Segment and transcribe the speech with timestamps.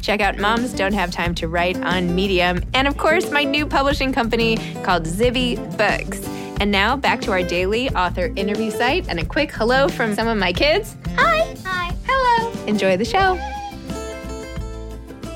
[0.00, 2.62] Check out Moms Don't Have Time to Write on Medium.
[2.74, 6.26] And of course, my new publishing company called Zibby Books.
[6.60, 10.26] And now back to our daily author interview site and a quick hello from some
[10.26, 10.96] of my kids.
[11.16, 11.54] Hi.
[11.64, 11.94] Hi.
[12.06, 12.52] Hello.
[12.66, 13.38] Enjoy the show.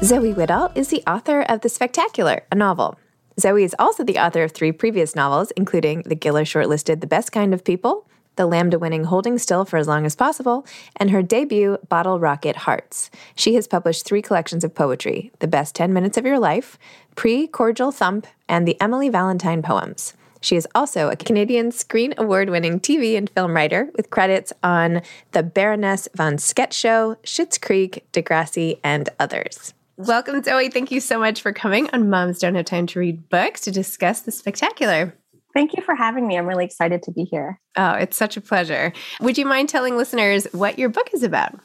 [0.02, 2.98] Zoe Whittall is the author of The Spectacular, a novel.
[3.38, 7.30] Zoe is also the author of three previous novels, including the Giller shortlisted The Best
[7.30, 10.66] Kind of People, the Lambda winning Holding Still for as Long as Possible,
[10.96, 13.10] and her debut, Bottle Rocket Hearts.
[13.34, 16.78] She has published three collections of poetry The Best 10 Minutes of Your Life,
[17.16, 20.14] Precordial Thump, and the Emily Valentine Poems.
[20.40, 25.02] She is also a Canadian Screen Award winning TV and film writer with credits on
[25.30, 29.72] The Baroness von Sketch Show, Schitt's Creek, Degrassi, and others.
[29.96, 30.68] Welcome, Zoe.
[30.68, 33.70] Thank you so much for coming on Moms Don't Have Time to Read Books to
[33.70, 35.14] discuss the spectacular.
[35.54, 36.38] Thank you for having me.
[36.38, 37.60] I'm really excited to be here.
[37.76, 38.92] Oh, it's such a pleasure.
[39.20, 41.58] Would you mind telling listeners what your book is about?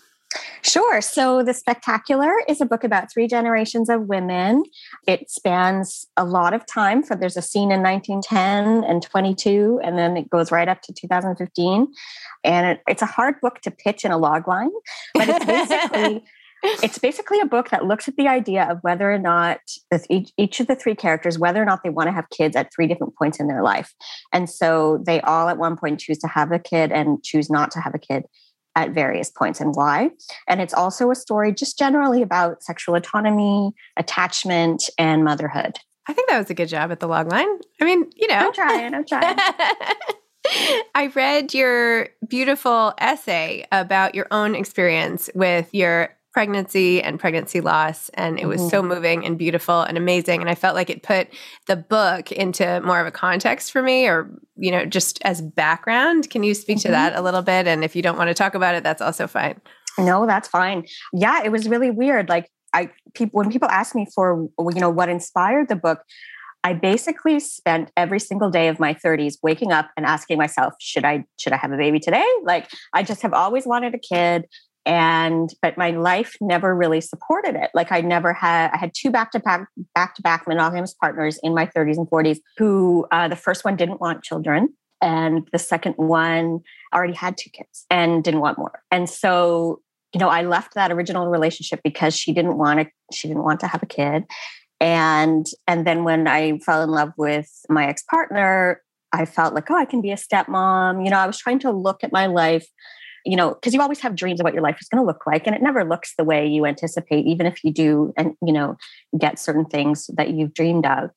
[0.62, 1.02] Sure.
[1.02, 4.64] So, The Spectacular is a book about three generations of women.
[5.08, 7.02] It spans a lot of time.
[7.02, 10.94] For there's a scene in 1910 and 22, and then it goes right up to
[10.94, 11.88] 2015.
[12.44, 14.72] And it, it's a hard book to pitch in a log line,
[15.14, 16.26] but it's basically
[16.64, 19.60] it's basically a book that looks at the idea of whether or not
[20.10, 22.74] each, each of the three characters, whether or not they want to have kids at
[22.74, 23.94] three different points in their life.
[24.34, 27.72] And so they all at one point choose to have a kid and choose not
[27.72, 28.24] to have a kid
[28.76, 30.12] at various points and why.
[30.48, 35.78] And it's also a story just generally about sexual autonomy, attachment, and motherhood.
[36.08, 37.48] I think that was a good job at the log line.
[37.82, 38.36] I mean, you know.
[38.36, 39.38] I'm trying, I'm trying.
[40.96, 48.10] I read your beautiful essay about your own experience with your pregnancy and pregnancy loss.
[48.10, 48.70] And it was mm-hmm.
[48.70, 50.40] so moving and beautiful and amazing.
[50.40, 51.30] And I felt like it put
[51.66, 56.30] the book into more of a context for me or, you know, just as background.
[56.30, 56.90] Can you speak mm-hmm.
[56.90, 57.66] to that a little bit?
[57.66, 59.60] And if you don't want to talk about it, that's also fine.
[59.98, 60.86] No, that's fine.
[61.12, 62.30] Yeah, it was really weird.
[62.30, 66.04] Like I people when people ask me for you know what inspired the book,
[66.64, 71.04] I basically spent every single day of my 30s waking up and asking myself, should
[71.04, 72.28] I should I have a baby today?
[72.44, 74.46] Like I just have always wanted a kid
[74.88, 77.70] and but my life never really supported it.
[77.76, 82.08] Like i never had i had two back-to-back back-to-back monogamous partners in my 30s and
[82.08, 84.70] 40s who uh, the first one didn't want children
[85.02, 86.62] and the second one
[86.96, 88.82] already had two kids and didn't want more.
[88.90, 89.82] And so
[90.14, 93.60] you know i left that original relationship because she didn't want to she didn't want
[93.60, 94.24] to have a kid.
[94.80, 99.76] And and then when i fell in love with my ex-partner i felt like oh
[99.76, 101.04] i can be a stepmom.
[101.04, 102.68] You know i was trying to look at my life
[103.28, 105.28] you know, because you always have dreams of what your life is going to look
[105.28, 108.54] like, and it never looks the way you anticipate, even if you do, and you
[108.54, 108.78] know,
[109.20, 111.10] get certain things that you've dreamed of.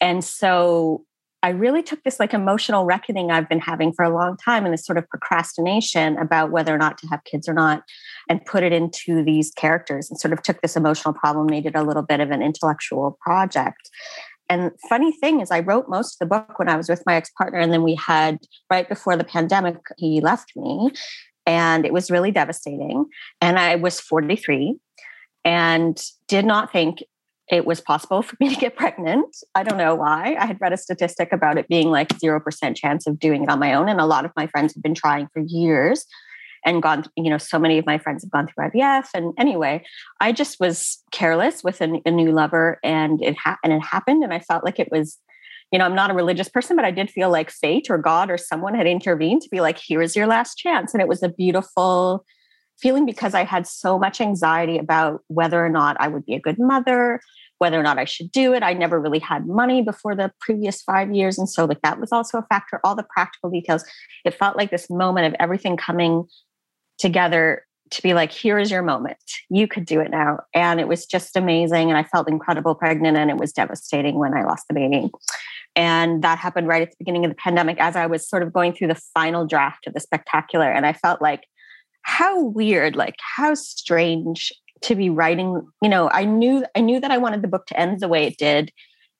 [0.00, 1.04] And so,
[1.42, 4.72] I really took this like emotional reckoning I've been having for a long time and
[4.72, 7.82] this sort of procrastination about whether or not to have kids or not
[8.28, 11.76] and put it into these characters and sort of took this emotional problem, made it
[11.76, 13.90] a little bit of an intellectual project.
[14.48, 17.16] And funny thing is, I wrote most of the book when I was with my
[17.16, 17.58] ex partner.
[17.58, 18.38] And then we had,
[18.70, 20.90] right before the pandemic, he left me.
[21.46, 23.06] And it was really devastating.
[23.40, 24.76] And I was 43
[25.44, 27.02] and did not think
[27.50, 29.36] it was possible for me to get pregnant.
[29.54, 30.36] I don't know why.
[30.38, 33.58] I had read a statistic about it being like 0% chance of doing it on
[33.58, 33.88] my own.
[33.88, 36.04] And a lot of my friends have been trying for years
[36.64, 39.06] and gone, you know, so many of my friends have gone through IVF.
[39.14, 39.84] And anyway,
[40.20, 44.24] I just was careless with a, a new lover and it, ha- and it happened.
[44.24, 45.18] And I felt like it was,
[45.72, 48.30] you know, I'm not a religious person, but I did feel like fate or God
[48.30, 50.94] or someone had intervened to be like, here is your last chance.
[50.94, 52.24] And it was a beautiful
[52.78, 56.40] feeling because I had so much anxiety about whether or not I would be a
[56.40, 57.20] good mother,
[57.58, 58.62] whether or not I should do it.
[58.62, 61.38] I never really had money before the previous five years.
[61.38, 63.84] And so, like, that was also a factor, all the practical details.
[64.24, 66.24] It felt like this moment of everything coming
[66.98, 69.16] together to be like, here is your moment.
[69.48, 70.40] You could do it now.
[70.52, 71.88] And it was just amazing.
[71.88, 75.10] And I felt incredible pregnant, and it was devastating when I lost the baby.
[75.76, 78.52] And that happened right at the beginning of the pandemic as I was sort of
[78.52, 80.70] going through the final draft of the spectacular.
[80.70, 81.44] And I felt like,
[82.02, 84.52] how weird, like how strange
[84.82, 87.78] to be writing you know i knew i knew that i wanted the book to
[87.78, 88.70] end the way it did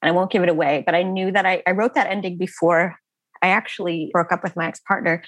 [0.02, 2.36] and i won't give it away but i knew that i, I wrote that ending
[2.36, 2.96] before
[3.42, 5.22] i actually broke up with my ex-partner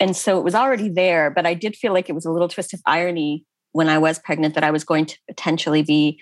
[0.00, 2.48] and so it was already there but i did feel like it was a little
[2.48, 6.20] twist of irony when i was pregnant that i was going to potentially be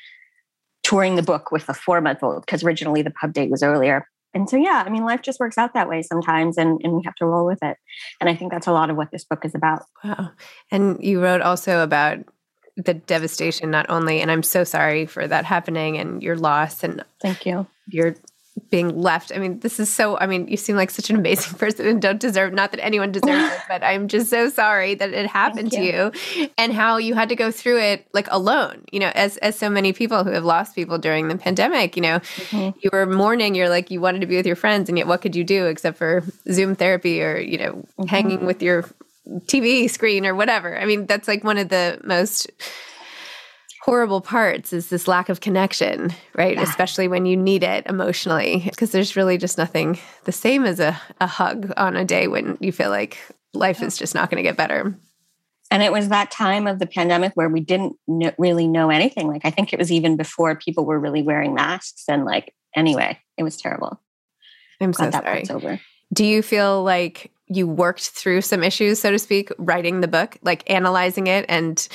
[0.82, 4.06] touring the book with a four month old because originally the pub date was earlier
[4.34, 7.02] and so yeah i mean life just works out that way sometimes and, and we
[7.05, 7.76] have to roll with it.
[8.20, 9.84] And i think that's a lot of what this book is about.
[10.05, 10.31] Wow.
[10.70, 12.19] And you wrote also about
[12.76, 17.05] the devastation not only and i'm so sorry for that happening and your loss and
[17.20, 17.67] thank you.
[17.88, 18.17] you're
[18.71, 21.55] being left i mean this is so i mean you seem like such an amazing
[21.59, 25.13] person and don't deserve not that anyone deserves it but i'm just so sorry that
[25.13, 26.13] it happened to you.
[26.37, 29.59] you and how you had to go through it like alone you know as as
[29.59, 32.79] so many people who have lost people during the pandemic you know mm-hmm.
[32.81, 35.23] you were mourning you're like you wanted to be with your friends and yet what
[35.23, 38.05] could you do except for zoom therapy or you know mm-hmm.
[38.05, 38.85] hanging with your
[39.47, 40.77] TV screen or whatever.
[40.77, 42.51] I mean, that's like one of the most
[43.82, 46.56] horrible parts is this lack of connection, right?
[46.56, 46.62] Yeah.
[46.62, 51.00] Especially when you need it emotionally, because there's really just nothing the same as a,
[51.20, 53.19] a hug on a day when you feel like
[53.52, 54.96] life is just not going to get better.
[55.73, 59.26] And it was that time of the pandemic where we didn't kn- really know anything.
[59.26, 62.05] Like, I think it was even before people were really wearing masks.
[62.08, 64.00] And, like, anyway, it was terrible.
[64.81, 65.44] I'm so sorry.
[65.50, 65.81] over.
[66.12, 70.37] Do you feel like you worked through some issues, so to speak, writing the book,
[70.43, 71.88] like analyzing it and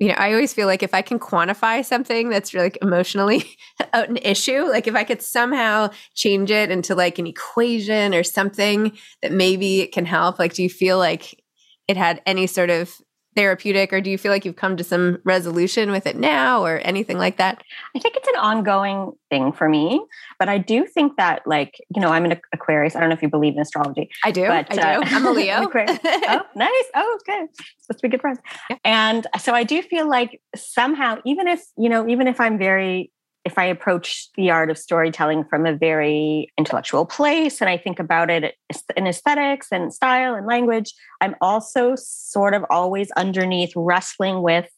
[0.00, 3.44] you know, I always feel like if I can quantify something that's really like emotionally
[3.92, 8.24] out an issue, like if I could somehow change it into like an equation or
[8.24, 11.44] something that maybe it can help, like do you feel like
[11.86, 12.94] it had any sort of
[13.36, 16.78] therapeutic or do you feel like you've come to some resolution with it now or
[16.78, 17.62] anything like that?
[17.94, 20.04] I think it's an ongoing thing for me
[20.40, 22.96] but i do think that like you know i'm an aquarius.
[22.96, 24.80] I don't know if you believe in astrology i do but, i do.
[24.80, 25.70] uh, i'm a leo.
[25.74, 26.84] oh nice.
[26.94, 27.48] Oh good.
[27.80, 28.40] Supposed to be good friends.
[28.68, 28.76] Yeah.
[28.84, 33.12] and so i do feel like somehow even if you know even if i'm very
[33.44, 37.98] if I approach the art of storytelling from a very intellectual place and I think
[37.98, 38.54] about it
[38.96, 44.68] in aesthetics and style and language, I'm also sort of always underneath wrestling with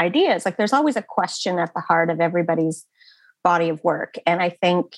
[0.00, 0.44] ideas.
[0.44, 2.84] Like there's always a question at the heart of everybody's
[3.44, 4.16] body of work.
[4.26, 4.96] And I think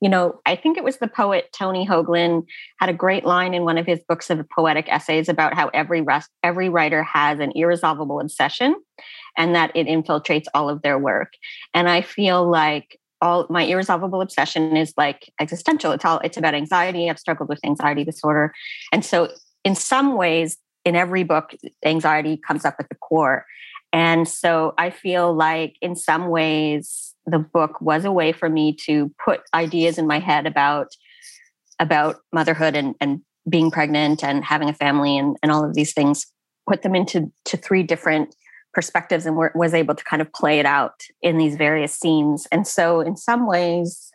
[0.00, 2.46] you know, I think it was the poet Tony Hoagland
[2.78, 6.00] had a great line in one of his books of poetic essays about how every
[6.00, 8.74] rest, every writer has an irresolvable obsession
[9.36, 11.34] and that it infiltrates all of their work.
[11.74, 15.92] And I feel like all my irresolvable obsession is like existential.
[15.92, 17.10] It's all it's about anxiety.
[17.10, 18.54] I've struggled with anxiety disorder.
[18.92, 19.28] And so
[19.64, 21.54] in some ways, in every book,
[21.84, 23.44] anxiety comes up at the core.
[23.92, 28.74] And so I feel like in some ways the book was a way for me
[28.86, 30.88] to put ideas in my head about
[31.78, 35.92] about motherhood and, and being pregnant and having a family and, and all of these
[35.92, 36.26] things,
[36.68, 38.34] put them into to three different
[38.72, 42.46] perspectives and was able to kind of play it out in these various scenes.
[42.52, 44.10] And so in some ways,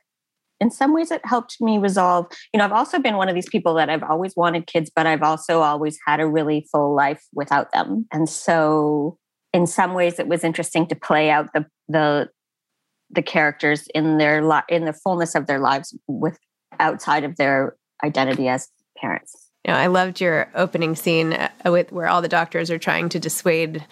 [0.62, 3.50] in some ways it helped me resolve you know i've also been one of these
[3.50, 7.22] people that i've always wanted kids but i've also always had a really full life
[7.34, 9.18] without them and so
[9.54, 12.30] in some ways it was interesting to play out the the
[13.16, 16.38] the characters in their li- in the fullness of their lives with
[16.80, 19.50] outside of their identity as parents.
[19.68, 23.20] Know, I loved your opening scene uh, with where all the doctors are trying to
[23.20, 23.84] dissuade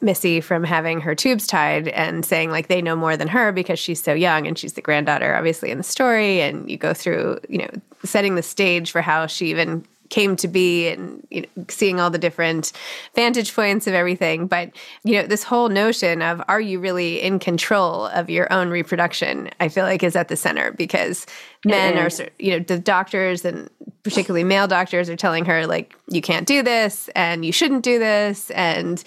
[0.00, 3.78] Missy from having her tubes tied and saying like they know more than her because
[3.78, 7.38] she's so young and she's the granddaughter obviously in the story and you go through,
[7.48, 7.70] you know,
[8.04, 12.10] setting the stage for how she even came to be and you know, seeing all
[12.10, 12.70] the different
[13.16, 14.46] vantage points of everything.
[14.46, 14.70] But,
[15.04, 19.48] you know, this whole notion of are you really in control of your own reproduction,
[19.58, 21.26] I feel like is at the center because
[21.64, 23.70] men are, you know, the doctors and
[24.02, 27.98] particularly male doctors are telling her, like, you can't do this and you shouldn't do
[27.98, 28.50] this.
[28.50, 29.02] And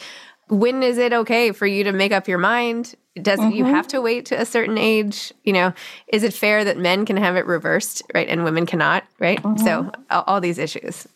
[0.47, 2.95] when is it okay for you to make up your mind?
[3.21, 3.55] Does mm-hmm.
[3.55, 5.33] you have to wait to a certain age?
[5.43, 5.73] You know,
[6.07, 9.41] is it fair that men can have it reversed, right, and women cannot, right?
[9.41, 9.63] Mm-hmm.
[9.63, 11.07] So all, all these issues.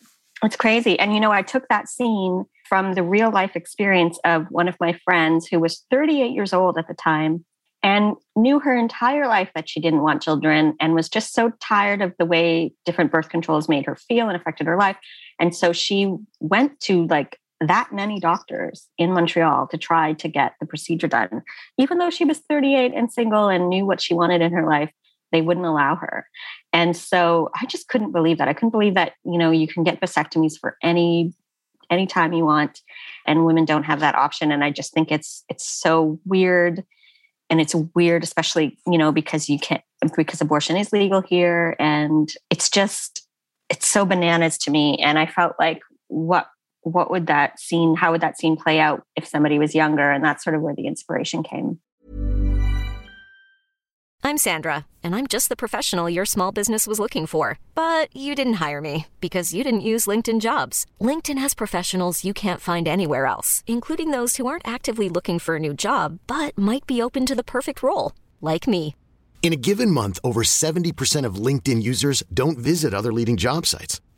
[0.43, 0.97] It's crazy.
[0.97, 4.75] And you know, I took that scene from the real life experience of one of
[4.79, 7.43] my friends who was 38 years old at the time
[7.81, 12.01] and knew her entire life that she didn't want children and was just so tired
[12.01, 14.97] of the way different birth controls made her feel and affected her life.
[15.39, 20.53] And so she went to like that many doctors in Montreal to try to get
[20.59, 21.43] the procedure done.
[21.77, 24.91] Even though she was 38 and single and knew what she wanted in her life,
[25.31, 26.27] they wouldn't allow her.
[26.73, 28.47] And so I just couldn't believe that.
[28.47, 31.33] I couldn't believe that, you know, you can get vasectomies for any
[31.91, 32.81] any time you want
[33.25, 36.83] and women don't have that option and I just think it's it's so weird
[37.49, 39.81] and it's weird especially, you know, because you can't
[40.15, 43.27] because abortion is legal here and it's just
[43.69, 46.47] it's so bananas to me and I felt like what
[46.93, 50.09] what would that scene how would that scene play out if somebody was younger?
[50.11, 51.79] And that's sort of where the inspiration came.
[54.21, 57.57] I'm sandra and i'm just the professional your small business was looking for.
[57.73, 60.85] But you didn't hire me because you didn't use linkedin jobs.
[61.01, 65.55] Linkedin has professionals you can't find anywhere else including those who aren't actively looking for
[65.55, 68.95] a new job but might be open to the perfect role like me.
[69.41, 74.01] In a given month over 70% of linkedin users don't visit other leading job sites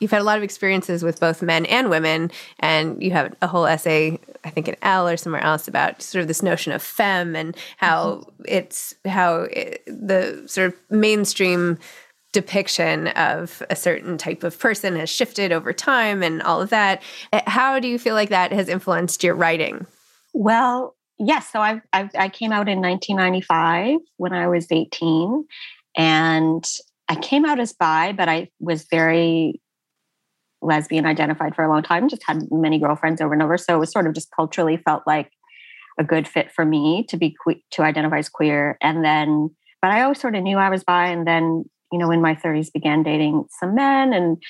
[0.00, 3.46] you've had a lot of experiences with both men and women, and you have a
[3.46, 6.82] whole essay, I think in Elle or somewhere else, about sort of this notion of
[6.82, 8.42] femme and how mm-hmm.
[8.46, 11.78] it's how it, the sort of mainstream
[12.32, 17.00] depiction of a certain type of person has shifted over time and all of that.
[17.32, 19.86] Uh, how do you feel like that has influenced your writing?
[20.32, 21.50] Well, yes.
[21.50, 25.46] So I've, I've I came out in 1995 when I was 18,
[25.96, 26.68] and
[27.08, 29.60] I came out as bi, but I was very
[30.64, 33.56] lesbian identified for a long time, just had many girlfriends over and over.
[33.58, 35.30] So it was sort of just culturally felt like
[35.98, 38.76] a good fit for me to be que- to identify as queer.
[38.80, 41.06] And then, but I always sort of knew I was bi.
[41.06, 44.42] And then, you know, in my 30s, began dating some men, and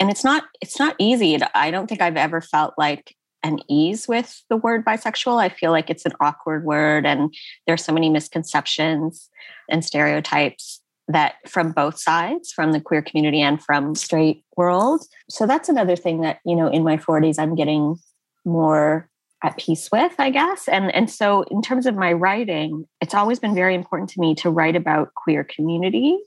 [0.00, 1.38] and it's not it's not easy.
[1.54, 5.40] I don't think I've ever felt like an ease with the word bisexual.
[5.40, 7.34] I feel like it's an awkward word and
[7.66, 9.30] there's so many misconceptions
[9.70, 10.80] and stereotypes
[11.12, 15.04] that from both sides, from the queer community and from straight world.
[15.28, 17.96] So that's another thing that, you know, in my 40s I'm getting
[18.44, 19.08] more
[19.42, 20.68] at peace with, I guess.
[20.68, 24.34] And and so in terms of my writing, it's always been very important to me
[24.36, 26.18] to write about queer community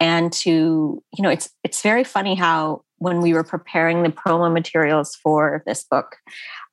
[0.00, 4.50] and to, you know, it's it's very funny how when we were preparing the promo
[4.50, 6.16] materials for this book,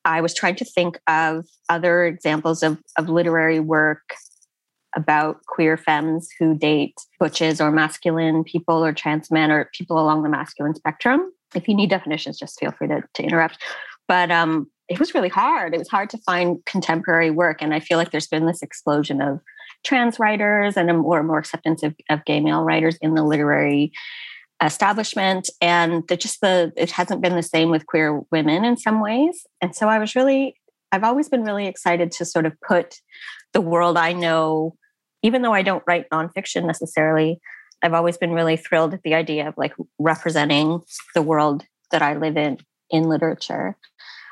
[0.05, 4.01] I was trying to think of other examples of, of literary work
[4.95, 10.23] about queer femmes who date butches or masculine people or trans men or people along
[10.23, 11.31] the masculine spectrum.
[11.55, 13.57] If you need definitions, just feel free to, to interrupt.
[14.07, 15.73] But um, it was really hard.
[15.73, 17.61] It was hard to find contemporary work.
[17.61, 19.39] And I feel like there's been this explosion of
[19.83, 23.91] trans writers and a more more acceptance of, of gay male writers in the literary
[24.61, 25.49] establishment.
[25.61, 29.45] And that just the it hasn't been the same with queer women in some ways.
[29.61, 30.55] And so I was really,
[30.91, 32.95] I've always been really excited to sort of put
[33.53, 34.75] the world I know,
[35.23, 37.39] even though I don't write nonfiction necessarily,
[37.81, 40.81] I've always been really thrilled at the idea of like representing
[41.15, 42.57] the world that I live in
[42.89, 43.77] in literature.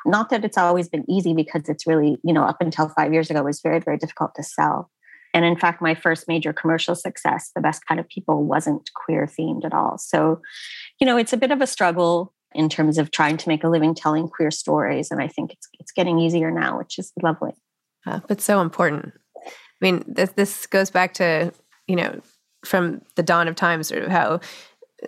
[0.05, 3.29] Not that it's always been easy because it's really, you know, up until five years
[3.29, 4.89] ago, was very, very difficult to sell.
[5.33, 9.25] And in fact, my first major commercial success, The Best Kind of People, wasn't queer
[9.27, 9.97] themed at all.
[9.97, 10.41] So,
[10.99, 13.69] you know, it's a bit of a struggle in terms of trying to make a
[13.69, 15.09] living telling queer stories.
[15.09, 17.53] And I think it's, it's getting easier now, which is lovely.
[18.05, 19.13] Uh, but so important.
[19.81, 21.51] I mean, this, this goes back to,
[21.87, 22.21] you know,
[22.63, 24.39] from the dawn of time, sort of how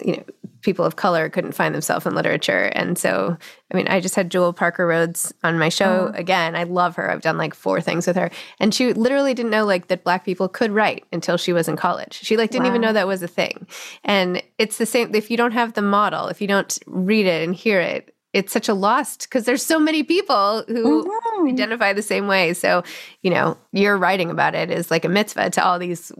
[0.04, 0.24] you know
[0.62, 2.72] people of color couldn't find themselves in literature.
[2.74, 3.38] And so
[3.72, 6.18] i mean i just had jewell parker rhodes on my show oh.
[6.18, 6.56] again.
[6.56, 7.12] I love her.
[7.12, 8.32] I've done like four things with her.
[8.60, 11.76] And she literally didn't know like that black people could write until she was in
[11.76, 12.14] college.
[12.14, 12.70] She like didn't wow.
[12.70, 13.68] even know that was a thing.
[14.04, 17.44] And it's the same if you don't have the model if you don't read it
[17.44, 21.48] and hear it it's such a lost because there's so many people who mm-hmm.
[21.48, 22.54] identify the same way.
[22.54, 22.84] So,
[23.22, 26.12] you know, you're writing about it is like a mitzvah to all these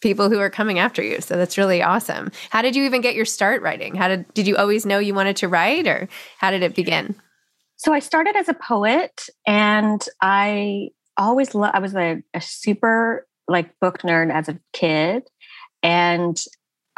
[0.00, 1.20] people who are coming after you.
[1.20, 2.30] So that's really awesome.
[2.50, 3.94] How did you even get your start writing?
[3.94, 7.14] How did did you always know you wanted to write or how did it begin?
[7.76, 13.26] So I started as a poet and I always lo- I was a, a super
[13.46, 15.22] like book nerd as a kid
[15.82, 16.40] and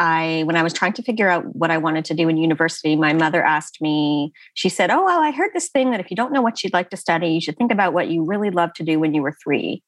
[0.01, 2.97] I, when I was trying to figure out what I wanted to do in university,
[2.97, 6.17] my mother asked me, she said, Oh, well, I heard this thing that if you
[6.17, 8.77] don't know what you'd like to study, you should think about what you really loved
[8.77, 9.83] to do when you were three.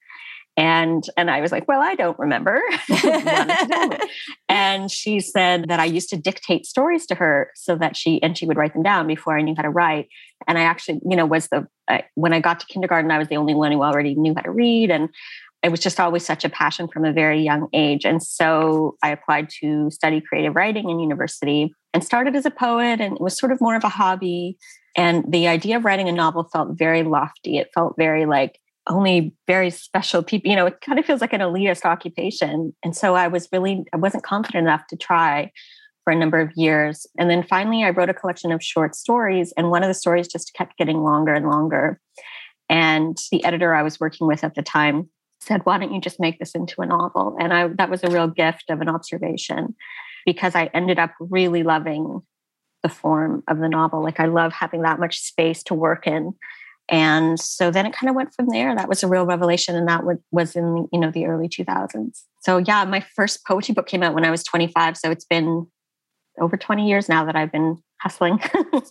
[0.55, 2.61] And and i was like well i don't remember.
[4.51, 8.37] And she said that i used to dictate stories to her so that she and
[8.37, 10.09] she would write them down before i knew how to write.
[10.47, 13.29] And i actually you know was the uh, when i got to kindergarten i was
[13.29, 14.91] the only one who already knew how to read.
[14.91, 15.09] And
[15.63, 18.05] it was just always such a passion from a very young age.
[18.05, 23.01] And so i applied to study creative writing in university and started as a poet
[23.01, 24.59] and it was sort of more of a hobby.
[24.97, 27.59] And the idea of writing a novel felt very lofty.
[27.59, 31.33] It felt very like only very special people you know it kind of feels like
[31.33, 32.75] an elitist occupation.
[32.83, 35.53] And so i was really i wasn't confident enough to try
[36.03, 37.07] for a number of years.
[37.17, 40.27] And then finally i wrote a collection of short stories and one of the stories
[40.27, 42.01] just kept getting longer and longer.
[42.69, 45.09] And the editor i was working with at the time
[45.43, 47.37] said why don't you just make this into a novel?
[47.39, 49.75] And i that was a real gift of an observation
[50.25, 52.23] because i ended up really loving
[52.83, 54.03] the form of the novel.
[54.03, 56.35] Like i love having that much space to work in.
[56.89, 58.75] And so then it kind of went from there.
[58.75, 62.59] That was a real revelation and that was in you know the early 2000s so
[62.59, 65.67] yeah my first poetry book came out when i was 25 so it's been
[66.41, 68.41] over 20 years now that i've been hustling.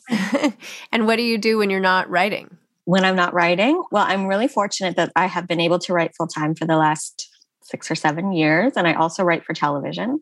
[0.91, 4.27] And what do you do when you're not writing when i'm not writing well i'm
[4.27, 7.29] really fortunate that i have been able to write full time for the last
[7.63, 10.19] six or seven years and i also write for television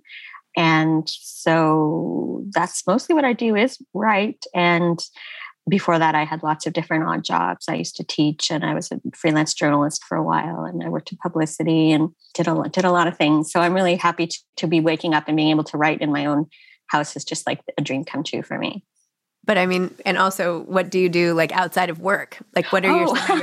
[0.57, 4.99] and so that's mostly what i do is write and
[5.69, 7.65] before that, I had lots of different odd jobs.
[7.69, 10.89] I used to teach, and I was a freelance journalist for a while, and I
[10.89, 13.51] worked in publicity and did a did a lot of things.
[13.51, 16.11] So I'm really happy to, to be waking up and being able to write in
[16.11, 16.47] my own
[16.87, 18.83] house is just like a dream come true for me.
[19.49, 22.37] But I mean, and also, what do you do like outside of work?
[22.55, 23.35] Like, what are oh.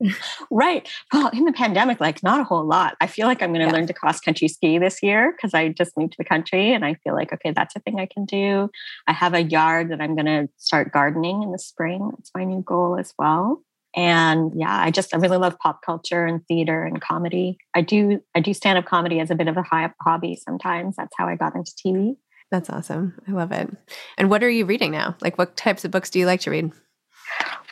[0.00, 0.14] your
[0.52, 0.88] right.
[1.12, 2.94] Well, in the pandemic, like not a whole lot.
[3.00, 3.72] I feel like I'm going to yeah.
[3.72, 6.84] learn to cross country ski this year because I just moved to the country and
[6.84, 8.70] I feel like, okay, that's a thing I can do.
[9.08, 12.12] I have a yard that I'm going to start gardening in the spring.
[12.14, 13.60] That's my new goal as well.
[13.96, 17.58] And yeah, I just, I really love pop culture and theater and comedy.
[17.74, 20.94] I do, I do stand up comedy as a bit of a hobby sometimes.
[20.94, 22.14] That's how I got into TV.
[22.54, 23.14] That's awesome.
[23.26, 23.68] I love it.
[24.16, 25.16] And what are you reading now?
[25.20, 26.70] Like, what types of books do you like to read?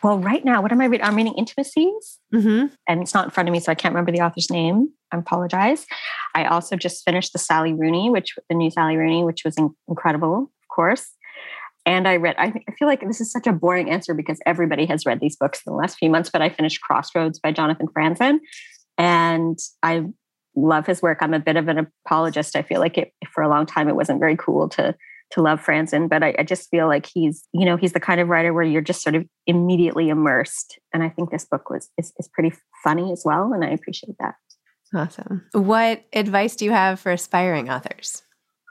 [0.03, 1.07] Well, right now, what am I reading?
[1.07, 2.75] I'm reading Intimacies, mm-hmm.
[2.89, 4.89] and it's not in front of me, so I can't remember the author's name.
[5.13, 5.87] I apologize.
[6.35, 9.73] I also just finished the Sally Rooney, which the new Sally Rooney, which was in-
[9.87, 11.13] incredible, of course.
[11.87, 14.85] And I read, I, I feel like this is such a boring answer because everybody
[14.87, 17.87] has read these books in the last few months, but I finished Crossroads by Jonathan
[17.87, 18.41] Franzen.
[18.99, 20.07] And I
[20.55, 21.19] love his work.
[21.21, 22.57] I'm a bit of an apologist.
[22.57, 24.95] I feel like it, for a long time it wasn't very cool to
[25.33, 28.21] to love Franzen, but I, I, just feel like he's, you know, he's the kind
[28.21, 30.79] of writer where you're just sort of immediately immersed.
[30.93, 32.53] And I think this book was is, is pretty
[32.85, 34.35] funny as well, and I appreciate that.
[34.95, 35.47] Awesome.
[35.53, 38.23] What advice do you have for aspiring authors?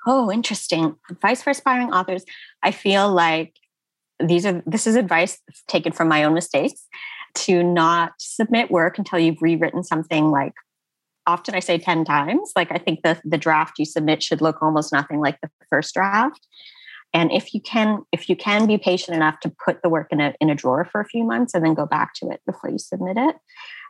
[0.06, 0.96] Oh, interesting.
[1.10, 2.26] Advice for aspiring authors.
[2.62, 3.56] I feel like
[4.20, 6.88] these are this is advice taken from my own mistakes
[7.34, 10.54] to not submit work until you've rewritten something like
[11.32, 12.52] often I say 10 times.
[12.56, 15.94] Like I think the the draft you submit should look almost nothing like the first
[15.94, 16.48] draft.
[17.14, 20.22] And if you can, if you can be patient enough to put the work in
[20.22, 22.70] a in a drawer for a few months and then go back to it before
[22.70, 23.36] you submit it.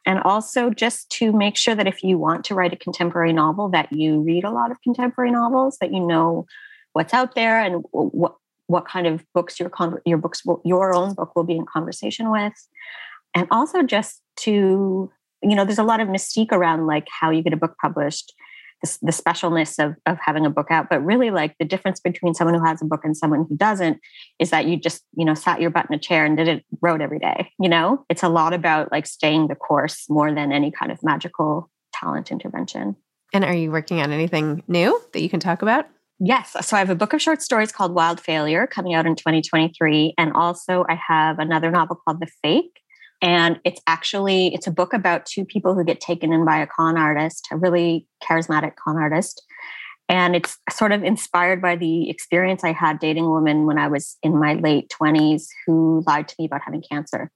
[0.06, 3.70] And also just to make sure that if you want to write a contemporary novel,
[3.70, 6.48] that you read a lot of contemporary novels, that you know
[6.94, 8.36] what's out there and what
[8.68, 11.66] what kind of books your con- your books will, your own book will be in
[11.66, 12.54] conversation with
[13.34, 17.42] and also just to you know, there's a lot of mystique around like how you
[17.42, 18.34] get a book published,
[18.82, 20.88] the, the specialness of, of having a book out.
[20.90, 24.00] But really, like the difference between someone who has a book and someone who doesn't
[24.40, 26.66] is that you just, you know, sat your butt in a chair and did it,
[26.82, 27.52] wrote every day.
[27.60, 31.04] You know, it's a lot about like staying the course more than any kind of
[31.04, 32.96] magical talent intervention.
[33.34, 35.88] And are you working on anything new that you can talk about?
[36.24, 36.56] Yes.
[36.62, 40.14] So I have a book of short stories called Wild Failure coming out in 2023.
[40.20, 42.81] And also I have another novel called The Fake
[43.22, 46.68] and it's actually it's a book about two people who get taken in by a
[46.68, 49.44] con artist a really charismatic con artist.
[50.10, 53.88] And it's sort of inspired by the experience i had dating a woman when i
[53.88, 57.32] was in my late 20s who lied to me about having cancer.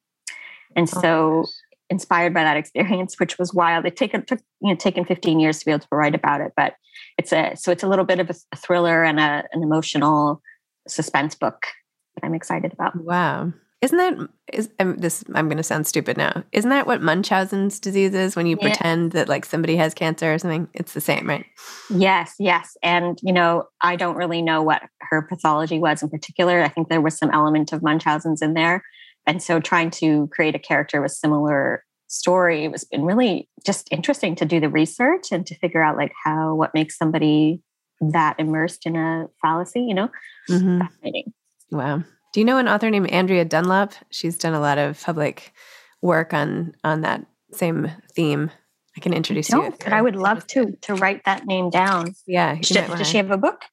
[0.75, 1.45] And oh so
[1.89, 3.85] inspired by that experience which was wild.
[3.85, 6.53] It taken took you know taken 15 years to be able to write about it
[6.57, 6.75] but
[7.17, 10.41] it's a so it's a little bit of a, a thriller and a, an emotional
[10.87, 11.67] suspense book
[12.15, 12.95] that i'm excited about.
[12.95, 13.53] Wow
[13.85, 15.23] isn't that is um, this?
[15.35, 16.43] I'm going to sound stupid now.
[16.51, 18.35] Isn't that what Munchausen's disease is?
[18.35, 18.67] When you yeah.
[18.67, 21.45] pretend that like somebody has cancer or something, it's the same, right?
[21.91, 22.75] Yes, yes.
[22.81, 26.63] And you know, I don't really know what her pathology was in particular.
[26.63, 28.83] I think there was some element of Munchausen's in there,
[29.27, 33.87] and so trying to create a character with similar story it was been really just
[33.91, 37.59] interesting to do the research and to figure out like how what makes somebody
[37.99, 39.81] that immersed in a fallacy.
[39.81, 40.09] You know,
[40.49, 40.79] mm-hmm.
[40.79, 41.33] fascinating.
[41.71, 42.03] Wow.
[42.35, 43.93] Do you know an author named Andrea Dunlop?
[44.11, 45.53] She's done a lot of public
[46.01, 48.51] work on on that same theme.
[48.97, 49.73] I can introduce I you.
[49.81, 52.13] But I would love to to write that name down.
[52.27, 52.55] Yeah.
[52.55, 53.63] Does, does she have a book?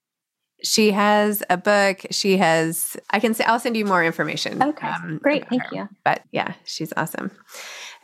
[0.63, 2.03] She has a book.
[2.13, 2.97] She has.
[3.11, 3.43] I can say.
[3.43, 4.63] I'll send you more information.
[4.63, 4.87] Okay.
[4.87, 5.49] Um, Great.
[5.49, 5.69] Thank her.
[5.73, 5.89] you.
[6.05, 7.33] But yeah, she's awesome.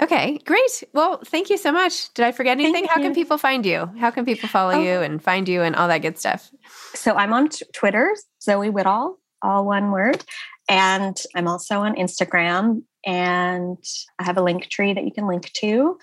[0.02, 0.82] Okay, great.
[0.92, 2.12] Well, thank you so much.
[2.14, 2.74] Did I forget anything?
[2.74, 3.06] Thank How you.
[3.06, 3.88] can people find you?
[4.00, 4.82] How can people follow oh.
[4.82, 6.50] you and find you and all that good stuff?
[6.94, 10.24] So I'm on t- Twitter, Zoe Whittall, all one word.
[10.68, 13.82] And I'm also on Instagram and
[14.18, 15.98] I have a link tree that you can link to.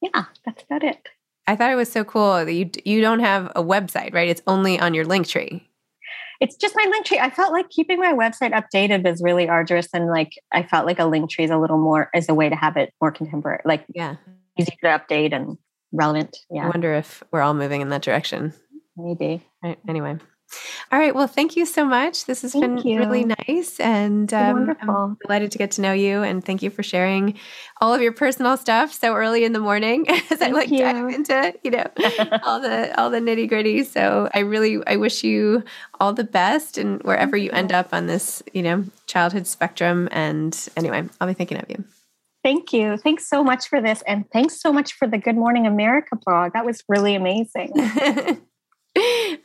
[0.00, 0.98] Yeah, that's about it.
[1.46, 4.28] I thought it was so cool that you you don't have a website, right?
[4.28, 5.66] It's only on your link tree.
[6.40, 7.18] It's just my link tree.
[7.18, 11.00] I felt like keeping my website updated was really arduous and like I felt like
[11.00, 13.60] a link tree is a little more as a way to have it more contemporary,
[13.64, 14.16] like yeah,
[14.58, 15.58] easy to update and
[15.92, 16.36] relevant.
[16.50, 16.66] Yeah.
[16.66, 18.52] I wonder if we're all moving in that direction.
[18.96, 19.44] Maybe.
[19.62, 20.18] Right, anyway.
[20.90, 21.14] All right.
[21.14, 22.24] Well, thank you so much.
[22.24, 22.98] This has thank been you.
[22.98, 23.78] really nice.
[23.78, 26.22] And um, I'm delighted to get to know you.
[26.22, 27.38] And thank you for sharing
[27.80, 30.78] all of your personal stuff so early in the morning as thank I like you.
[30.78, 31.86] dive into, you know,
[32.42, 33.84] all the all the nitty gritty.
[33.84, 35.62] So I really I wish you
[36.00, 40.08] all the best and wherever you end up on this, you know, childhood spectrum.
[40.10, 41.84] And anyway, I'll be thinking of you.
[42.42, 42.96] Thank you.
[42.96, 44.02] Thanks so much for this.
[44.06, 46.52] And thanks so much for the Good Morning America blog.
[46.54, 47.72] That was really amazing.